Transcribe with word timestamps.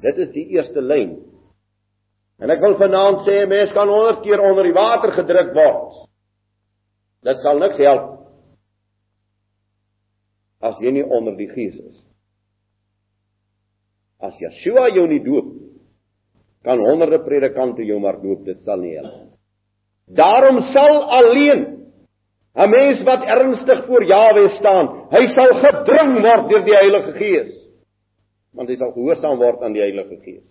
Dit 0.00 0.18
is 0.18 0.30
die 0.32 0.46
eerste 0.56 0.80
lyn. 0.80 1.18
En 2.40 2.50
ek 2.50 2.62
wil 2.64 2.78
vanaand 2.80 3.26
sê 3.26 3.42
'n 3.44 3.48
mens 3.48 3.72
kan 3.72 3.88
100 3.88 4.22
keer 4.22 4.40
onder 4.40 4.64
die 4.64 4.72
water 4.72 5.12
gedruk 5.12 5.52
word. 5.54 6.08
Dit 7.22 7.40
sal 7.42 7.58
niks 7.58 7.76
help 7.76 8.16
as 10.60 10.76
jy 10.80 10.92
nie 10.92 11.04
onder 11.04 11.36
die 11.36 11.48
Gees 11.48 11.74
is. 11.74 11.98
As 14.20 14.36
Yeshua 14.40 14.88
jou 14.94 15.06
nie 15.08 15.22
doop 15.24 15.56
kan 16.64 16.78
honderde 16.78 17.22
predikante 17.24 17.84
jou 17.88 17.98
maar 18.00 18.20
doop, 18.20 18.44
dit 18.44 18.58
sal 18.64 18.82
nie 18.82 18.96
help. 18.96 19.32
Daarom 20.12 20.60
sal 20.72 21.02
alleen 21.18 21.62
'n 22.54 22.70
mens 22.70 23.02
wat 23.04 23.22
ernstig 23.22 23.86
voor 23.86 24.04
Jawe 24.04 24.48
staan, 24.58 24.86
hy 25.10 25.34
sal 25.34 25.52
gedring 25.64 26.22
word 26.22 26.48
deur 26.48 26.64
die 26.64 26.74
Heilige 26.74 27.12
Gees. 27.12 27.59
Want 28.56 28.70
hy 28.70 28.76
sal 28.80 28.94
gehoorsaam 28.96 29.38
word 29.38 29.62
aan 29.62 29.76
die 29.76 29.84
Heilige 29.84 30.18
Gees. 30.24 30.46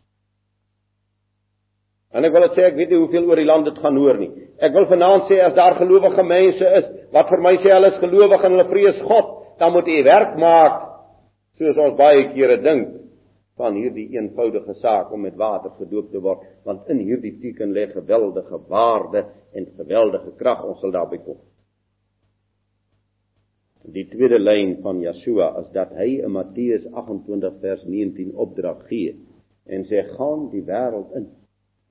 En 2.09 2.25
ek 2.25 2.33
wil 2.33 2.47
dit 2.47 2.55
sê, 2.57 2.63
ek 2.71 2.77
weet 2.79 2.89
nie 2.89 2.99
hoeveel 3.03 3.27
oor 3.29 3.37
die 3.37 3.47
land 3.47 3.67
dit 3.69 3.81
gaan 3.83 3.97
hoor 4.01 4.17
nie. 4.17 4.29
Ek 4.65 4.73
wil 4.73 4.87
vanaand 4.89 5.27
sê 5.29 5.37
as 5.45 5.53
daar 5.57 5.77
gelowige 5.77 6.23
mense 6.25 6.71
is 6.79 6.87
wat 7.13 7.29
vir 7.29 7.43
my 7.45 7.51
sê 7.61 7.69
hulle 7.69 7.91
is 7.93 7.99
gelowig 8.01 8.45
en 8.45 8.55
hulle 8.55 8.69
vrees 8.71 9.03
God, 9.05 9.35
dan 9.61 9.75
moet 9.75 9.91
u 9.91 9.97
werk 10.07 10.39
maak 10.41 10.79
soos 11.59 11.77
ons 11.77 11.97
baie 11.99 12.23
kere 12.33 12.57
dink 12.63 12.95
van 13.59 13.75
hierdie 13.75 14.07
eenvoudige 14.15 14.73
saak 14.79 15.11
om 15.13 15.25
met 15.27 15.35
water 15.37 15.73
gedoop 15.77 16.09
te 16.13 16.21
word, 16.23 16.45
want 16.65 16.87
in 16.89 17.01
hierdie 17.03 17.35
teken 17.43 17.75
lê 17.75 17.85
geweldige 17.91 18.61
waarde 18.71 19.25
en 19.53 19.67
geweldige 19.75 20.31
krag. 20.39 20.63
Ons 20.63 20.79
sal 20.81 20.95
daarby 20.95 21.19
kom. 21.25 21.37
Die 23.87 24.05
tweede 24.11 24.39
lyn 24.39 24.81
van 24.83 24.99
Yeshua 24.99 25.53
is 25.61 25.69
dat 25.71 25.93
hy 25.95 26.19
in 26.19 26.33
Matteus 26.35 26.83
28 26.91 27.59
vers 27.61 27.83
19 27.87 28.33
opdrag 28.35 28.81
gee 28.89 29.15
en 29.69 29.85
sê 29.87 30.03
gaan 30.17 30.49
die 30.51 30.65
wêreld 30.67 31.13
in 31.15 31.29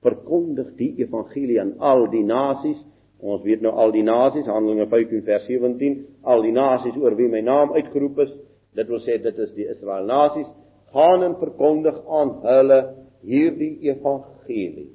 verkondig 0.05 0.69
die 0.77 0.91
evangelie 1.01 1.57
aan 1.61 1.73
al 1.79 2.05
die 2.11 2.23
nasies. 2.23 2.77
Ons 3.19 3.41
weet 3.43 3.63
nou 3.65 3.73
al 3.75 3.91
die 3.91 4.03
nasies, 4.05 4.47
Handelinge 4.47 4.85
15 4.91 5.25
vers 5.27 5.47
17, 5.49 5.97
al 6.23 6.45
die 6.45 6.53
nasies 6.55 6.95
oor 7.01 7.17
wie 7.19 7.27
my 7.31 7.41
naam 7.43 7.73
uitgeroep 7.75 8.21
is, 8.23 8.31
dit 8.77 8.87
wil 8.87 9.01
sê 9.03 9.17
dit 9.19 9.41
is 9.43 9.51
die 9.57 9.67
Israel 9.67 10.05
nasies, 10.07 10.47
gaan 10.93 11.25
en 11.25 11.35
verkondig 11.41 11.97
aan 12.07 12.35
hulle 12.45 12.79
hierdie 13.27 13.73
evangelie. 13.89 14.91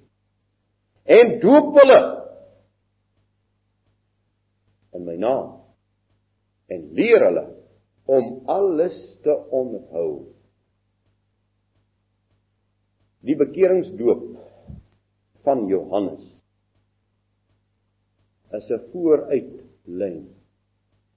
En 1.05 1.37
doop 1.43 1.75
hulle 1.77 2.01
in 4.95 5.05
my 5.05 5.19
naam 5.21 5.64
en 6.73 6.87
leer 6.97 7.25
hulle 7.27 7.45
om 8.05 8.49
alles 8.51 8.97
te 9.25 9.35
onthou. 9.51 10.35
Die 13.25 13.37
bekeringsdoop 13.41 14.25
van 15.45 15.67
Johannes 15.69 16.25
is 18.53 18.71
'n 18.71 18.83
vooruitlyn. 18.93 20.29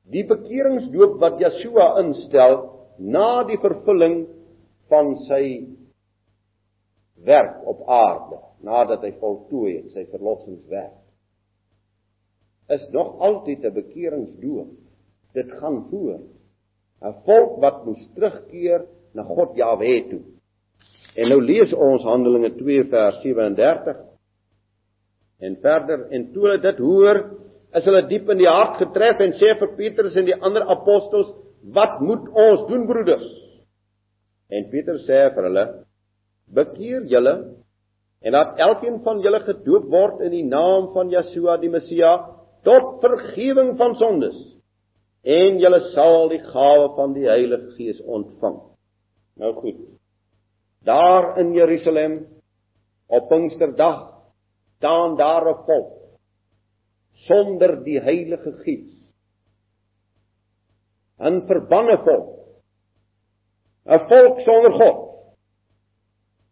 Die 0.08 0.25
bekeringsdoop 0.25 1.20
wat 1.20 1.40
Yeshua 1.40 2.00
instel 2.00 2.56
na 2.98 3.44
die 3.44 3.59
vervulling 3.59 4.28
van 4.88 5.16
sy 5.28 5.68
werk 7.28 7.68
op 7.68 7.84
aarde, 7.90 8.40
nadat 8.64 9.03
hy 9.03 9.12
voltooi 9.20 9.75
het 9.75 9.92
sy 9.92 10.06
verlossingswerk, 10.12 10.95
is 12.70 12.90
nog 12.92 13.20
altyd 13.20 13.64
'n 13.64 13.73
bekeringsdoop. 13.73 14.86
Dit 15.38 15.53
gaan 15.61 15.85
voor. 15.91 16.19
'n 17.05 17.13
Volk 17.25 17.59
wat 17.61 17.85
moes 17.85 18.03
terugkeer 18.16 18.85
na 19.13 19.23
God 19.23 19.56
Jahwe 19.56 20.09
toe. 20.09 20.23
En 21.16 21.29
nou 21.29 21.41
lees 21.41 21.73
ons 21.73 22.03
Handelinge 22.03 22.56
2 22.57 22.89
vers 22.89 23.22
37 23.22 24.07
En 25.39 25.57
verder 25.62 26.07
en 26.09 26.31
toe 26.34 26.47
hulle 26.47 26.62
dit 26.62 26.79
hoor, 26.81 27.19
is 27.78 27.85
hulle 27.85 28.06
diep 28.09 28.29
in 28.34 28.39
die 28.41 28.50
hart 28.50 28.79
getref 28.81 29.19
en 29.22 29.35
sê 29.38 29.53
vir 29.59 29.75
Petrus 29.78 30.16
en 30.17 30.25
die 30.25 30.38
ander 30.41 30.66
apostels, 30.66 31.29
"Wat 31.73 32.00
moet 32.01 32.25
ons 32.29 32.67
doen, 32.69 32.88
broeders?" 32.88 33.28
En 34.50 34.69
Petrus 34.72 35.06
sê 35.06 35.29
vir 35.35 35.44
hulle, 35.44 35.66
"Bekeer 36.53 37.06
julle 37.06 37.35
en 38.22 38.31
laat 38.31 38.57
elkeen 38.57 39.03
van 39.03 39.22
julle 39.22 39.39
gedoop 39.39 39.85
word 39.91 40.22
in 40.22 40.31
die 40.31 40.44
naam 40.44 40.94
van 40.94 41.09
Yeshua 41.09 41.57
die 41.57 41.69
Messia 41.69 42.25
tot 42.63 43.01
vergifnis 43.01 43.78
van 43.78 43.95
sondes, 43.95 44.56
en 45.23 45.59
julle 45.59 45.79
sal 45.94 46.29
die 46.29 46.44
gawe 46.44 46.89
van 46.95 47.13
die 47.13 47.28
Heilige 47.28 47.72
Gees 47.78 48.01
ontvang." 48.01 48.59
Nou 49.38 49.53
goed. 49.53 49.79
Daar 50.83 51.38
in 51.39 51.53
Jerusalem 51.53 52.28
op 53.07 53.29
Pinksterdag 53.29 54.13
staan 54.77 55.17
daar 55.17 55.50
'n 55.50 55.63
volk 55.66 55.97
sonder 57.27 57.83
die 57.83 58.00
Heilige 58.00 58.51
Gees. 58.63 58.94
'n 61.19 61.45
Verbanne 61.47 61.97
volk. 62.03 62.29
'n 63.85 64.00
Volk 64.09 64.39
sonder 64.45 64.72
God. 64.72 65.00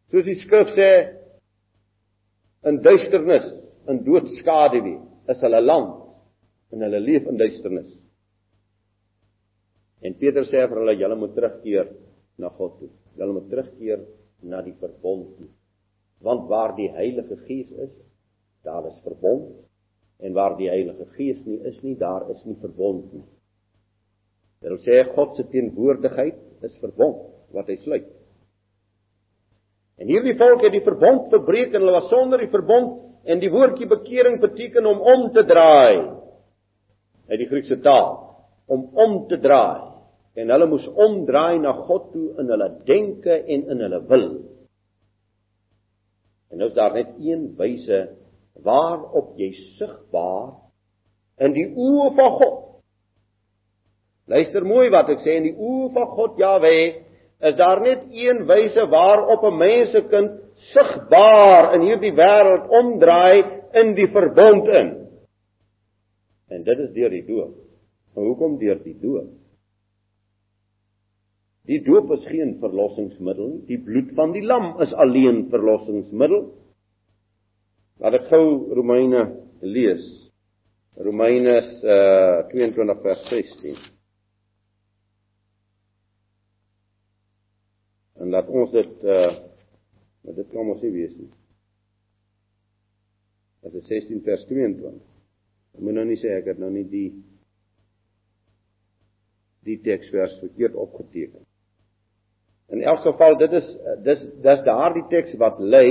Soos 0.10 0.26
die 0.26 0.40
skrif 0.42 0.70
sê 0.78 0.92
in 2.66 2.82
duisternis, 2.82 3.46
in 3.88 4.04
doodskaduwee 4.04 5.00
is 5.28 5.42
hulle 5.42 5.62
land 5.62 5.94
en 6.72 6.82
hulle 6.82 7.00
leef 7.00 7.28
in 7.30 7.38
duisternis. 7.38 7.92
En 10.06 10.14
Petrus 10.20 10.52
sê 10.52 10.62
vir 10.70 10.82
hulle 10.82 10.98
julle 11.00 11.18
moet 11.18 11.34
terugkeer 11.34 11.88
na 12.42 12.52
God 12.60 12.76
toe. 12.80 12.92
Julle 13.18 13.38
moet 13.40 13.48
terugkeer 13.50 14.04
na 14.46 14.62
die 14.62 14.76
verbond 14.78 15.32
toe. 15.40 15.48
Want 16.26 16.50
waar 16.50 16.76
die 16.78 16.90
Heilige 16.94 17.38
Gees 17.48 17.72
is, 17.72 17.94
daar 18.66 18.86
is 18.90 19.00
verbond 19.06 19.56
en 20.22 20.36
waar 20.38 20.56
die 20.60 20.70
Heilige 20.70 21.08
Gees 21.16 21.40
nie 21.46 21.58
is 21.68 21.80
nie, 21.84 21.96
daar 21.98 22.28
is 22.32 22.44
nie 22.46 22.58
verbond 22.62 23.08
nie. 23.14 23.24
Dit 24.62 24.72
wil 24.72 24.84
sê 24.86 25.02
God 25.16 25.36
se 25.38 25.48
teenwoordigheid 25.52 26.38
is 26.66 26.78
verbond 26.84 27.26
wat 27.56 27.72
hy 27.72 27.80
sluit. 27.82 28.08
En 30.02 30.12
hierdie 30.12 30.36
volk 30.38 30.64
het 30.66 30.74
die 30.76 30.86
verbond 30.86 31.32
verbreek 31.34 31.74
en 31.74 31.82
hulle 31.82 31.98
was 31.98 32.12
sonder 32.12 32.42
die 32.44 32.52
verbond 32.52 33.02
en 33.26 33.42
die 33.42 33.52
woordjie 33.52 33.90
bekering 33.90 34.38
beteken 34.44 34.86
om 34.86 35.02
om 35.02 35.28
te 35.34 35.46
draai. 35.48 35.98
Uit 37.32 37.42
die 37.42 37.50
Griekse 37.50 37.82
taal 37.82 38.14
om 38.70 38.88
om 38.94 39.20
te 39.30 39.40
draai 39.42 39.95
en 40.36 40.52
hulle 40.52 40.68
moes 40.68 40.86
omdraai 41.08 41.60
na 41.64 41.72
God 41.86 42.12
toe 42.14 42.28
in 42.42 42.52
hulle 42.52 42.70
denke 42.88 43.38
en 43.40 43.66
in 43.72 43.84
hulle 43.86 44.02
wil. 44.10 44.28
En 46.52 46.62
nou 46.62 46.70
is 46.70 46.76
daar 46.78 46.94
net 46.96 47.16
een 47.20 47.48
wyse 47.60 48.02
waarop 48.64 49.34
jy 49.40 49.50
sigbaar 49.80 50.54
in 51.44 51.56
die 51.56 51.68
oë 51.72 52.12
van 52.16 52.38
God. 52.40 52.62
Luister 54.32 54.66
mooi 54.66 54.88
wat 54.94 55.12
ek 55.14 55.24
sê 55.24 55.38
in 55.40 55.50
die 55.50 55.56
oë 55.56 55.92
van 55.96 56.12
God 56.18 56.40
Jahwe 56.42 56.76
is 57.46 57.58
daar 57.60 57.82
net 57.84 58.08
een 58.12 58.46
wyse 58.48 58.88
waarop 58.92 59.44
'n 59.44 59.58
mensekind 59.58 60.40
sigbaar 60.74 61.74
in 61.76 61.82
hierdie 61.82 62.16
wêreld 62.16 62.70
omdraai 62.70 63.44
in 63.74 63.94
die 63.96 64.08
verbond 64.08 64.68
in. 64.68 64.90
En 66.50 66.64
dit 66.64 66.80
is 66.80 66.92
deur 66.94 67.10
die 67.10 67.26
doop. 67.26 67.56
Maar 68.14 68.24
hoekom 68.24 68.58
deur 68.58 68.80
die 68.84 68.98
doop? 69.02 69.45
Die 71.66 71.80
doop 71.82 72.12
is 72.14 72.26
geen 72.30 72.58
verlossingsmiddel 72.62 73.48
nie. 73.50 73.64
Die 73.72 73.80
bloed 73.82 74.12
van 74.18 74.36
die 74.36 74.44
lam 74.46 74.76
is 74.86 74.94
alleen 75.02 75.48
verlossingsmiddel. 75.50 76.44
Laat 78.04 78.20
ek 78.20 78.28
gou 78.30 78.46
Romeine 78.78 79.24
lees. 79.66 80.04
Romeine 81.02 81.56
uh 81.82 82.46
22 82.52 83.02
vers 83.02 83.26
16. 83.32 83.80
En 88.22 88.30
laat 88.36 88.52
ons 88.52 88.72
dit 88.76 89.10
uh 89.10 89.34
maar 90.26 90.38
dit 90.38 90.48
kan 90.54 90.66
mos 90.66 90.82
nie 90.82 90.94
wees 90.94 91.18
nie. 91.18 91.32
Dit 93.66 93.76
is 93.82 93.90
16 93.90 94.22
vers 94.26 94.46
22. 94.50 95.02
Ek 95.76 95.82
moet 95.82 95.98
nou 95.98 96.06
nie 96.08 96.18
sê 96.22 96.32
ek 96.38 96.54
het 96.54 96.62
nou 96.62 96.70
nie 96.74 96.86
die 96.90 97.10
die 99.66 99.80
teksvers 99.82 100.38
verkeerd 100.44 100.78
opgeteken. 100.78 101.42
In 102.74 102.82
elk 102.82 103.00
geval 103.06 103.38
dit 103.38 103.52
is 103.52 103.68
dis 104.04 104.22
dis 104.42 104.64
daardie 104.66 105.06
teks 105.10 105.36
wat 105.42 105.60
lê 105.60 105.88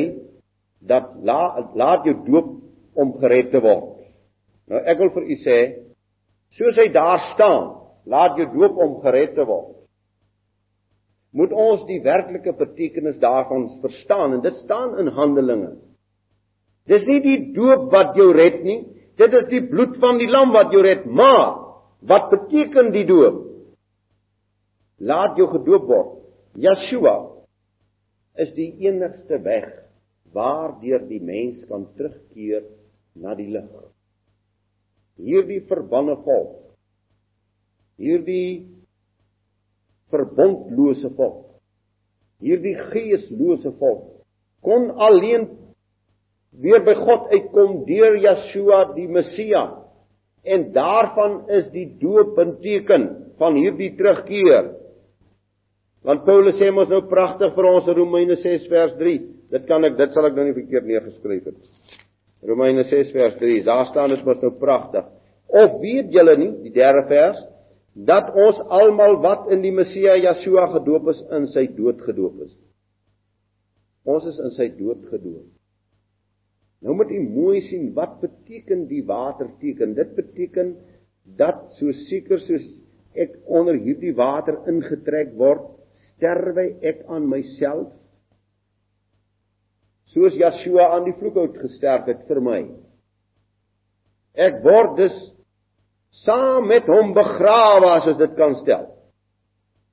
dat 0.85 1.12
la, 1.23 1.71
laat 1.75 2.05
jou 2.05 2.17
doop 2.26 2.50
om 2.94 3.15
gered 3.23 3.50
te 3.53 3.61
word. 3.62 4.03
Nou 4.69 4.81
ek 4.81 4.99
wil 5.00 5.12
vir 5.15 5.29
u 5.31 5.37
sê, 5.44 5.59
soos 6.59 6.76
hy 6.81 6.88
daar 6.93 7.23
staan, 7.32 7.71
laat 8.11 8.37
jou 8.41 8.49
doop 8.53 8.81
om 8.81 8.99
gered 9.05 9.35
te 9.38 9.47
word. 9.49 9.73
Moet 11.35 11.55
ons 11.56 11.87
die 11.88 12.00
werklike 12.05 12.53
betekenis 12.59 13.17
daarvan 13.23 13.67
verstaan 13.82 14.37
en 14.37 14.43
dit 14.44 14.59
staan 14.62 14.99
in 15.03 15.11
Handelinge. 15.17 15.73
Dis 16.87 17.03
nie 17.09 17.21
die 17.25 17.38
doop 17.56 17.88
wat 17.94 18.15
jou 18.19 18.29
red 18.37 18.61
nie, 18.62 18.82
dit 19.19 19.35
is 19.35 19.49
die 19.50 19.62
bloed 19.71 19.97
van 20.03 20.21
die 20.21 20.29
lam 20.31 20.53
wat 20.55 20.75
jou 20.75 20.82
red, 20.85 21.06
maar 21.06 21.56
wat 22.05 22.29
beteken 22.31 22.93
die 22.94 23.06
doop? 23.09 23.41
Laat 25.00 25.38
jou 25.41 25.49
gedoop 25.50 25.88
word. 25.88 26.12
Yeshua 26.54 27.16
is 28.38 28.52
die 28.54 28.70
enigste 28.86 29.40
weg 29.42 29.66
waardeur 30.34 31.02
die 31.08 31.20
mens 31.22 31.62
kan 31.70 31.86
terugkeer 31.98 32.62
na 33.14 33.34
die 33.38 33.48
lig. 33.50 33.66
Hierdie 35.18 35.60
verbanne 35.70 36.16
volk, 36.26 36.74
hierdie 37.98 38.66
verbondlose 40.10 41.10
volk, 41.18 41.58
hierdie 42.42 42.74
geeslose 42.90 43.74
volk 43.78 44.10
kon 44.64 44.90
alleen 44.96 45.46
weer 46.62 46.82
by 46.86 46.94
God 46.98 47.30
uitkom 47.34 47.82
deur 47.88 48.16
Yeshua 48.18 48.94
die 48.94 49.08
Messia. 49.10 49.64
En 50.44 50.70
daarvan 50.74 51.48
is 51.50 51.66
die 51.72 51.88
doop 52.00 52.38
'n 52.38 52.58
teken 52.62 53.34
van 53.38 53.54
hierdie 53.56 53.94
terugkeer. 53.96 54.83
Want 56.04 56.26
Paulus 56.26 56.58
sê 56.60 56.68
mos 56.74 56.90
nou 56.92 57.00
pragtig 57.08 57.54
vir 57.56 57.66
ons 57.70 57.86
in 57.88 57.96
Romeine 57.96 58.36
6 58.42 58.68
vers 58.68 58.92
3. 59.00 59.14
Dit 59.54 59.64
kan 59.70 59.86
ek 59.88 59.96
dit 59.96 60.12
sal 60.12 60.28
ek 60.28 60.36
nou 60.36 60.44
nie 60.50 60.56
verkeerd 60.56 60.88
neergeskryf 60.88 61.48
het. 61.48 61.60
Romeine 62.44 62.84
6 62.90 63.12
vers 63.14 63.38
3. 63.40 63.62
Daar 63.64 63.88
staan 63.88 64.12
dit 64.12 64.24
mos 64.26 64.42
nou 64.42 64.52
pragtig. 64.60 65.06
Of 65.48 65.78
weet 65.80 66.12
julle 66.12 66.36
nie, 66.36 66.50
die 66.66 66.74
derde 66.74 67.06
vers, 67.08 67.40
dat 67.94 68.32
ons 68.34 68.58
almal 68.74 69.20
wat 69.22 69.48
in 69.54 69.62
die 69.62 69.72
Messia 69.72 70.16
Yeshua 70.18 70.66
gedoop 70.74 71.08
is, 71.14 71.20
in 71.32 71.46
sy 71.54 71.68
dood 71.76 72.02
gedoop 72.04 72.40
is. 72.44 72.52
Ons 74.04 74.26
is 74.28 74.40
in 74.42 74.52
sy 74.58 74.68
dood 74.76 75.06
gedoop. 75.12 75.46
Nou 76.84 76.96
moet 76.98 77.12
u 77.16 77.20
mooi 77.22 77.62
sien 77.70 77.92
wat 77.96 78.18
beteken 78.20 78.84
die 78.90 79.00
waterteken. 79.08 79.94
Dit 79.96 80.12
beteken 80.18 80.74
dat 81.38 81.62
so 81.78 81.94
seker 82.10 82.42
soos 82.44 82.66
ek 83.16 83.38
onder 83.48 83.78
hierdie 83.78 84.12
water 84.18 84.58
ingetrek 84.68 85.32
word, 85.38 85.62
sterwe 86.25 86.81
ek 86.81 87.05
aan 87.12 87.29
myself. 87.29 87.93
Soos 90.15 90.32
Yeshua 90.38 90.94
aan 90.94 91.05
die 91.09 91.17
vloekhout 91.19 91.56
gesterf 91.61 92.09
het 92.09 92.25
vir 92.29 92.41
my. 92.41 92.61
Ek 94.35 94.62
word 94.65 94.97
dus 95.03 95.17
saam 96.25 96.71
met 96.71 96.88
hom 96.88 97.12
begrawe 97.15 97.91
as 97.99 98.09
dit 98.17 98.37
kan 98.38 98.56
stel. 98.62 98.88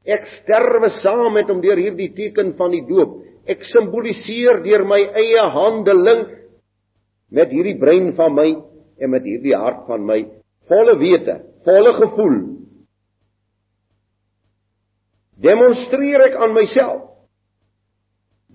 Ek 0.07 0.24
sterwe 0.39 0.94
saam 1.01 1.36
met 1.36 1.50
hom 1.51 1.60
deur 1.62 1.78
hierdie 1.78 2.13
teken 2.16 2.56
van 2.57 2.72
die 2.74 2.86
doop. 2.88 3.19
Ek 3.50 3.66
simboliseer 3.74 4.62
deur 4.63 4.86
my 4.88 5.01
eie 5.18 5.44
handeling 5.57 6.24
met 7.33 7.51
hierdie 7.51 7.80
brein 7.81 8.13
van 8.16 8.38
my 8.38 8.48
en 9.01 9.12
met 9.12 9.25
hierdie 9.25 9.57
hart 9.57 9.83
van 9.89 10.06
my 10.06 10.22
volle 10.69 10.95
wete, 11.01 11.42
volle 11.66 11.92
gevoel 11.98 12.38
demonstreer 15.41 16.27
ek 16.29 16.38
aan 16.38 16.55
myself 16.55 17.07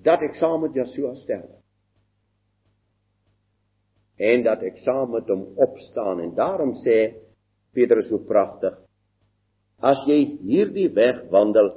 dat 0.06 0.22
ek 0.22 0.36
saam 0.40 0.62
met 0.62 0.76
Yeshua 0.76 1.14
sterf 1.22 1.50
en 4.16 4.44
dat 4.46 4.62
ek 4.64 4.78
saam 4.84 5.10
met 5.12 5.28
hom 5.28 5.42
opstaan. 5.60 6.22
En 6.24 6.30
daarom 6.34 6.78
sê 6.84 7.16
Petrus 7.76 8.08
so 8.08 8.22
pragtig 8.24 8.76
as 9.84 10.06
jy 10.08 10.38
hierdie 10.40 10.88
weg 10.96 11.18
wandel 11.28 11.68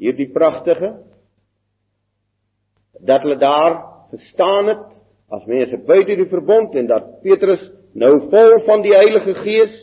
hierdie 0.00 0.30
pragtige 0.32 0.94
dat 3.04 3.24
hulle 3.26 3.36
daar 3.40 3.76
verstaan 4.14 4.72
het 4.72 4.84
as 5.36 5.44
mense 5.50 5.82
buite 5.84 6.16
die 6.16 6.30
verbond 6.32 6.76
en 6.80 6.88
dat 6.88 7.18
Petrus 7.20 7.60
nou 7.96 8.12
vol 8.30 8.58
van 8.66 8.84
die 8.84 8.94
Heilige 8.94 9.34
Gees 9.40 9.74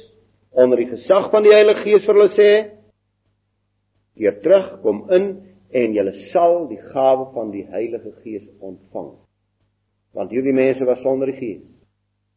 onder 0.53 0.77
die 0.77 0.89
gesag 0.91 1.31
van 1.33 1.45
die 1.45 1.53
Heilige 1.53 1.81
Gees 1.81 2.05
vir 2.05 2.17
hulle 2.17 2.33
sê 2.37 2.49
keer 4.17 4.35
terug 4.43 4.67
kom 4.83 5.07
in 5.17 5.29
en 5.73 5.95
julle 5.97 6.13
sal 6.33 6.67
die 6.69 6.81
gawe 6.91 7.31
van 7.33 7.49
die 7.53 7.63
Heilige 7.71 8.11
Gees 8.21 8.45
ontvang. 8.61 9.15
Want 10.13 10.29
hierdie 10.29 10.53
mense 10.53 10.85
was 10.85 11.01
sonder 11.01 11.31
die 11.31 11.39
Gees. 11.39 11.63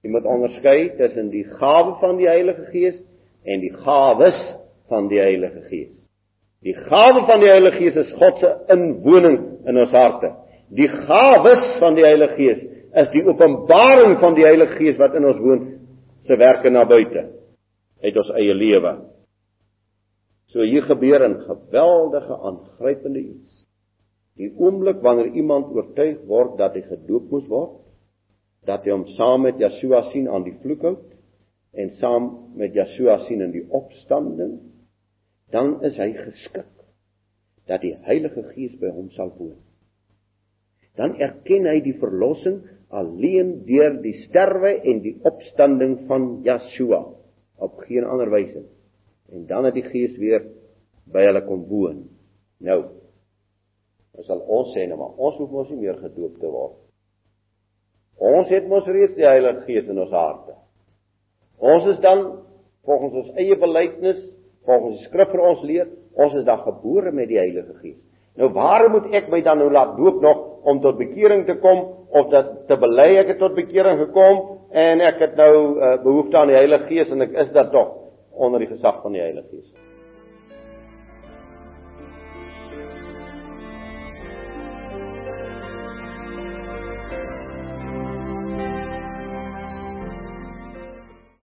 Jy 0.00 0.12
moet 0.14 0.28
onderskei 0.28 0.78
tussen 0.96 1.28
die 1.34 1.44
gawe 1.58 1.98
van 2.00 2.16
die 2.16 2.28
Heilige 2.30 2.64
Gees 2.72 2.96
en 3.44 3.60
die 3.60 3.72
gawes 3.84 4.38
van 4.88 5.10
die 5.12 5.20
Heilige 5.20 5.66
Gees. 5.68 5.92
Die 6.64 6.74
gawe 6.88 7.26
van 7.28 7.44
die 7.44 7.52
Heilige 7.52 7.82
Gees 7.82 8.00
is 8.06 8.16
God 8.16 8.40
se 8.40 8.54
inwoning 8.72 9.38
in 9.68 9.82
ons 9.84 9.92
harte. 9.92 10.32
Die 10.72 10.88
gawes 10.88 11.68
van 11.82 11.98
die 11.98 12.06
Heilige 12.06 12.40
Gees 12.40 12.64
is 12.96 13.10
die 13.12 13.24
openbaring 13.28 14.16
van 14.22 14.36
die 14.38 14.46
Heilige 14.46 14.78
Gees 14.78 14.96
wat 15.00 15.16
in 15.18 15.26
ons 15.28 15.40
woon 15.42 15.64
se 16.26 16.38
werke 16.40 16.70
na 16.72 16.86
buite 16.88 17.26
uit 18.02 18.16
ons 18.16 18.30
eie 18.38 18.54
lewe. 18.54 18.92
So 20.52 20.64
hier 20.64 20.86
gebeur 20.88 21.24
'n 21.28 21.40
geweldige 21.44 22.36
aangrypende 22.48 23.20
iets. 23.20 23.66
Die 24.36 24.52
oomblik 24.56 25.02
wanneer 25.02 25.32
iemand 25.32 25.72
oortuig 25.74 26.24
word 26.26 26.58
dat 26.58 26.74
hy 26.74 26.82
gedoop 26.82 27.30
moes 27.30 27.46
word, 27.48 27.80
dat 28.66 28.84
hy 28.84 28.90
hom 28.90 29.06
saam 29.16 29.42
met 29.42 29.58
Yeshua 29.58 30.10
sien 30.12 30.28
aan 30.28 30.44
die 30.44 30.56
vloekhout 30.62 31.12
en 31.74 31.90
saam 32.00 32.52
met 32.56 32.74
Yeshua 32.74 33.18
sien 33.26 33.40
in 33.40 33.52
die 33.52 33.66
opstanding 33.70 34.60
dan 35.50 35.82
is 35.82 35.96
hy 35.96 36.12
geskik 36.12 36.72
dat 37.66 37.80
die 37.80 37.94
Heilige 38.06 38.42
Gees 38.54 38.74
by 38.80 38.90
hom 38.94 39.10
sal 39.14 39.30
woon. 39.38 39.65
Dan 40.96 41.16
erken 41.20 41.68
hy 41.68 41.80
die 41.84 41.96
verlossing 42.00 42.62
alleen 42.94 43.64
deur 43.66 43.98
die 44.02 44.14
sterwe 44.24 44.76
en 44.86 45.02
die 45.04 45.16
opstanding 45.28 45.98
van 46.08 46.28
Yeshua 46.46 47.02
op 47.62 47.80
geen 47.88 48.04
ander 48.04 48.30
wyse. 48.30 48.62
En 49.32 49.46
dan 49.46 49.64
het 49.68 49.74
die 49.74 49.86
Gees 49.86 50.16
weer 50.20 50.44
by 51.12 51.26
hulle 51.26 51.42
kom 51.46 51.66
woon. 51.70 52.04
Nou, 52.64 52.78
ons 54.16 54.28
sal 54.28 54.40
ons 54.40 54.72
sê 54.74 54.86
nou 54.88 54.98
maar 55.00 55.18
ons 55.20 55.36
hoef 55.40 55.52
mos 55.52 55.70
nie 55.72 55.82
meer 55.82 55.98
gedoop 56.00 56.38
te 56.40 56.50
word. 56.50 56.78
Ons 58.16 58.48
het 58.48 58.68
mos 58.68 58.86
reeds 58.88 59.16
die 59.18 59.28
Heilige 59.28 59.66
Gees 59.66 59.90
in 59.92 60.00
ons 60.00 60.14
harte. 60.14 60.54
Ons 61.60 61.90
is 61.92 62.00
dan 62.04 62.24
volgens 62.86 63.20
ons 63.22 63.36
eie 63.40 63.56
belydenis 63.60 64.22
volgens 64.66 64.98
die 64.98 65.08
skrif 65.10 65.30
vir 65.30 65.42
ons 65.46 65.62
leer, 65.66 65.88
ons 66.16 66.34
is 66.38 66.46
dan 66.46 66.62
gebore 66.64 67.12
met 67.14 67.28
die 67.30 67.38
Heilige 67.38 67.76
Gees. 67.82 67.98
Nou 68.36 68.50
waarom 68.56 68.96
moet 68.96 69.12
ek 69.16 69.28
my 69.32 69.40
dan 69.44 69.60
nou 69.60 69.68
laat 69.72 69.94
doop 69.98 70.20
nog 70.24 70.45
om 70.66 70.80
tot 70.82 70.98
bekering 70.98 71.46
te 71.46 71.54
kom 71.62 71.82
of 72.10 72.30
dat 72.34 72.52
te 72.66 72.76
bely 72.82 73.08
ek 73.22 73.34
het 73.34 73.42
tot 73.42 73.54
bekering 73.54 74.00
gekom 74.02 74.42
en 74.74 75.00
ek 75.00 75.22
het 75.22 75.36
nou 75.38 75.54
uh, 75.78 75.94
behoefte 76.02 76.38
aan 76.38 76.50
die 76.50 76.58
Heilige 76.58 76.90
Gees 76.90 77.12
en 77.14 77.22
ek 77.22 77.36
is 77.46 77.52
dat 77.54 77.70
tog 77.74 77.94
onder 78.34 78.60
die 78.60 78.72
gesag 78.74 78.98
van 79.02 79.14
die 79.14 79.22
Heilige 79.22 79.48
Gees. 79.52 79.85